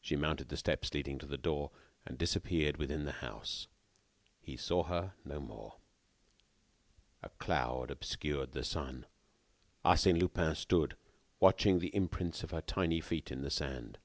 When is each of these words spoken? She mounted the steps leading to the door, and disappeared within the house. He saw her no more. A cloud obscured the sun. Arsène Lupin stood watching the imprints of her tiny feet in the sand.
She 0.00 0.16
mounted 0.16 0.48
the 0.48 0.56
steps 0.56 0.92
leading 0.92 1.16
to 1.20 1.26
the 1.26 1.38
door, 1.38 1.70
and 2.04 2.18
disappeared 2.18 2.76
within 2.76 3.04
the 3.04 3.12
house. 3.22 3.68
He 4.40 4.56
saw 4.56 4.82
her 4.82 5.14
no 5.24 5.38
more. 5.40 5.76
A 7.22 7.28
cloud 7.28 7.92
obscured 7.92 8.50
the 8.50 8.64
sun. 8.64 9.06
Arsène 9.84 10.18
Lupin 10.20 10.56
stood 10.56 10.96
watching 11.38 11.78
the 11.78 11.94
imprints 11.94 12.42
of 12.42 12.50
her 12.50 12.62
tiny 12.62 13.00
feet 13.00 13.30
in 13.30 13.42
the 13.42 13.48
sand. 13.52 13.98